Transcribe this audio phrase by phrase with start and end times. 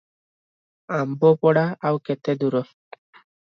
[0.99, 2.63] ଆମ୍ବପଡା ଆଉ କେତେ ଦୂର?